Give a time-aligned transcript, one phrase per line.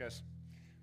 [0.00, 0.22] guys.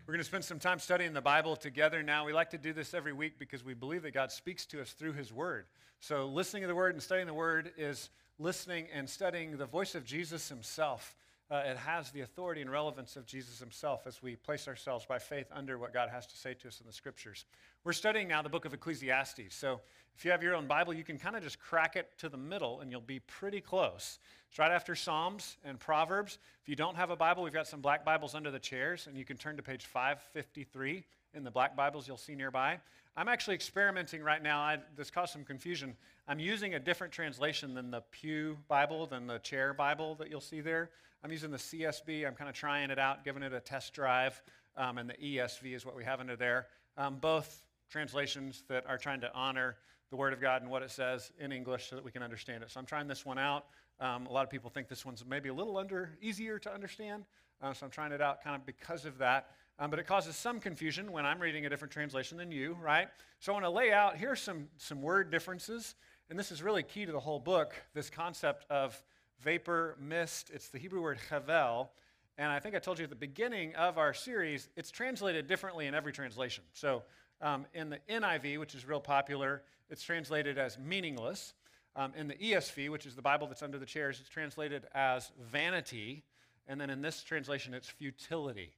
[0.05, 2.23] We're going to spend some time studying the Bible together now.
[2.23, 4.91] We like to do this every week because we believe that God speaks to us
[4.91, 5.65] through His Word.
[5.99, 9.95] So, listening to the Word and studying the Word is listening and studying the voice
[9.95, 11.15] of Jesus Himself.
[11.49, 15.17] Uh, it has the authority and relevance of Jesus Himself as we place ourselves by
[15.17, 17.45] faith under what God has to say to us in the Scriptures.
[17.83, 19.55] We're studying now the book of Ecclesiastes.
[19.55, 19.81] So,
[20.17, 22.37] if you have your own Bible, you can kind of just crack it to the
[22.37, 24.17] middle and you'll be pretty close.
[24.49, 26.39] It's right after Psalms and Proverbs.
[26.63, 29.15] If you don't have a Bible, we've got some black Bibles under the chairs, and
[29.15, 32.79] you can turn to page 553 in the black Bibles you'll see nearby.
[33.15, 34.59] I'm actually experimenting right now.
[34.59, 35.95] I, this caused some confusion.
[36.27, 40.41] I'm using a different translation than the Pew Bible, than the chair Bible that you'll
[40.41, 40.89] see there.
[41.23, 42.25] I'm using the CSB.
[42.25, 44.41] I'm kind of trying it out, giving it a test drive,
[44.77, 46.65] um, and the ESV is what we have under there.
[46.97, 49.77] Um, both translations that are trying to honor
[50.09, 52.63] the Word of God and what it says in English so that we can understand
[52.63, 52.71] it.
[52.71, 53.65] So I'm trying this one out.
[53.99, 57.25] Um, a lot of people think this one's maybe a little under easier to understand,
[57.61, 59.51] uh, so I'm trying it out kind of because of that.
[59.79, 63.09] Um, but it causes some confusion when I'm reading a different translation than you, right?
[63.39, 65.95] So I want to lay out here's some some word differences,
[66.29, 67.73] and this is really key to the whole book.
[67.93, 69.01] This concept of
[69.41, 70.51] vapor, mist.
[70.53, 71.91] It's the Hebrew word chavel.
[72.39, 75.87] And I think I told you at the beginning of our series, it's translated differently
[75.87, 76.63] in every translation.
[76.73, 77.03] So
[77.41, 81.53] um, in the NIV, which is real popular, it's translated as meaningless.
[81.95, 85.31] Um, in the ESV, which is the Bible that's under the chairs, it's translated as
[85.51, 86.23] vanity.
[86.67, 88.73] And then in this translation, it's futility.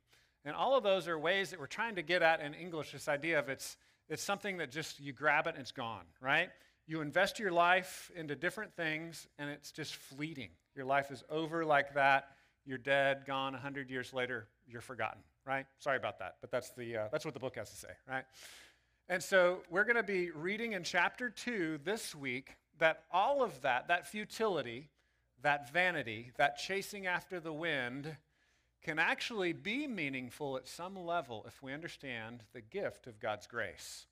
[0.46, 3.08] And all of those are ways that we're trying to get at in English this
[3.08, 3.76] idea of it's,
[4.08, 6.50] it's something that just you grab it and it's gone, right?
[6.88, 10.50] You invest your life into different things and it's just fleeting.
[10.76, 12.30] Your life is over like that.
[12.70, 13.54] You're dead, gone.
[13.54, 15.66] 100 years later, you're forgotten, right?
[15.80, 18.26] Sorry about that, but that's, the, uh, that's what the book has to say, right?
[19.08, 23.60] And so we're going to be reading in chapter 2 this week that all of
[23.64, 24.88] that, that futility,
[25.42, 28.16] that vanity, that chasing after the wind,
[28.84, 34.06] can actually be meaningful at some level if we understand the gift of God's grace.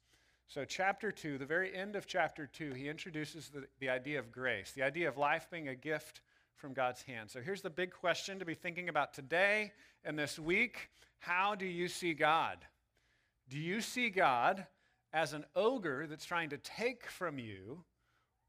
[0.48, 4.32] So, chapter 2, the very end of chapter 2, he introduces the, the idea of
[4.32, 6.22] grace, the idea of life being a gift
[6.58, 7.30] from God's hand.
[7.30, 9.72] So, here's the big question to be thinking about today
[10.04, 12.58] and this week How do you see God?
[13.50, 14.66] Do you see God
[15.14, 17.84] as an ogre that's trying to take from you,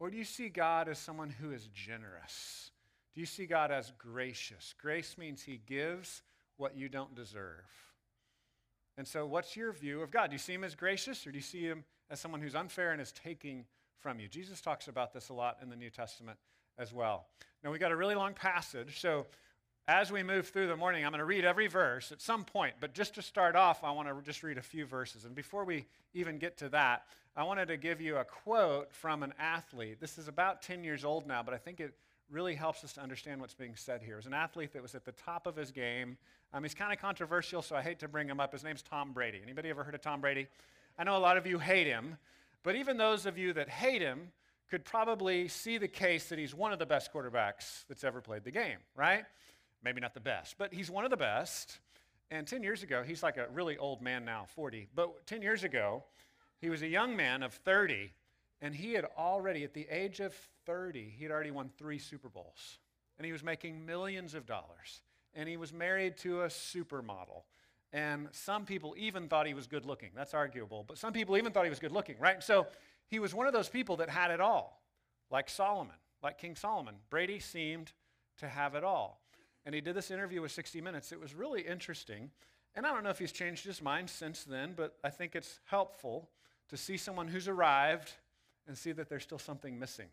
[0.01, 2.73] or do you see God as someone who is generous?
[3.15, 4.75] Do you see God as gracious?
[4.81, 6.23] Grace means He gives
[6.57, 7.65] what you don't deserve.
[8.97, 10.31] And so, what's your view of God?
[10.31, 12.93] Do you see Him as gracious, or do you see Him as someone who's unfair
[12.93, 13.65] and is taking
[13.99, 14.29] from you?
[14.29, 16.39] Jesus talks about this a lot in the New Testament
[16.79, 17.27] as well.
[17.63, 19.27] Now, we got a really long passage, so
[19.89, 22.75] as we move through the morning, I'm going to read every verse at some point,
[22.79, 25.25] but just to start off, I want to just read a few verses.
[25.25, 29.23] And before we even get to that, I wanted to give you a quote from
[29.23, 29.99] an athlete.
[29.99, 31.95] This is about 10 years old now, but I think it
[32.31, 34.15] really helps us to understand what's being said here.
[34.15, 36.19] It was an athlete that was at the top of his game.
[36.53, 38.53] Um, he's kind of controversial, so I hate to bring him up.
[38.53, 39.41] His name's Tom Brady.
[39.43, 40.49] Anybody ever heard of Tom Brady?
[40.99, 42.19] I know a lot of you hate him,
[42.63, 44.33] but even those of you that hate him
[44.71, 48.45] could probably see the case that he's one of the best quarterbacks that's ever played
[48.45, 49.25] the game, right?
[49.83, 51.79] Maybe not the best, but he's one of the best.
[52.31, 54.89] And 10 years ago, he's like a really old man now, 40.
[54.95, 56.05] But 10 years ago,
[56.61, 58.13] he was a young man of 30,
[58.61, 60.35] and he had already, at the age of
[60.67, 62.79] 30, he had already won three Super Bowls.
[63.17, 65.03] And he was making millions of dollars.
[65.35, 67.43] And he was married to a supermodel.
[67.93, 70.11] And some people even thought he was good looking.
[70.15, 70.85] That's arguable.
[70.87, 72.43] But some people even thought he was good looking, right?
[72.43, 72.67] So
[73.09, 74.83] he was one of those people that had it all,
[75.31, 76.95] like Solomon, like King Solomon.
[77.11, 77.93] Brady seemed
[78.39, 79.21] to have it all
[79.69, 81.13] and he did this interview with 60 Minutes.
[81.13, 82.31] It was really interesting.
[82.75, 85.61] And I don't know if he's changed his mind since then, but I think it's
[85.67, 86.31] helpful
[86.71, 88.13] to see someone who's arrived
[88.67, 90.09] and see that there's still something missing.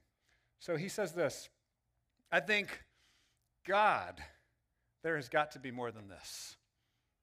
[0.59, 1.47] So he says this
[2.33, 2.83] I think,
[3.65, 4.21] God,
[5.03, 6.57] there has got to be more than this.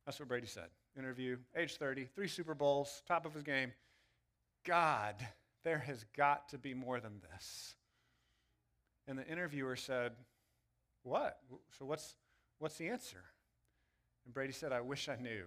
[0.06, 0.68] That's what Brady said.
[0.98, 3.72] Interview, age 30, three Super Bowls, top of his game.
[4.64, 5.16] God,
[5.64, 7.74] there has got to be more than this.
[9.06, 10.12] And the interviewer said,
[11.02, 11.38] What?
[11.78, 12.14] So what's,
[12.62, 13.24] What's the answer?
[14.24, 15.46] And Brady said, I wish I knew.